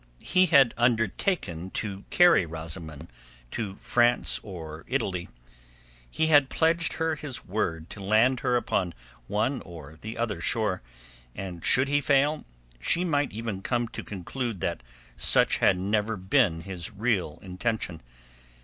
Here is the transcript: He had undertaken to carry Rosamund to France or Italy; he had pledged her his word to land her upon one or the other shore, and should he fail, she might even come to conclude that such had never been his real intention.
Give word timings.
He 0.17 0.47
had 0.47 0.73
undertaken 0.77 1.69
to 1.77 2.05
carry 2.09 2.43
Rosamund 2.43 3.07
to 3.51 3.75
France 3.75 4.39
or 4.41 4.83
Italy; 4.87 5.29
he 6.09 6.25
had 6.25 6.49
pledged 6.49 6.93
her 6.93 7.13
his 7.13 7.45
word 7.45 7.87
to 7.91 8.01
land 8.03 8.39
her 8.39 8.55
upon 8.55 8.95
one 9.27 9.61
or 9.61 9.99
the 10.01 10.17
other 10.17 10.41
shore, 10.41 10.81
and 11.35 11.63
should 11.63 11.87
he 11.87 12.01
fail, 12.01 12.45
she 12.79 13.05
might 13.05 13.31
even 13.31 13.61
come 13.61 13.87
to 13.89 14.03
conclude 14.03 14.59
that 14.61 14.81
such 15.17 15.57
had 15.57 15.77
never 15.77 16.17
been 16.17 16.61
his 16.61 16.89
real 16.89 17.37
intention. 17.43 18.01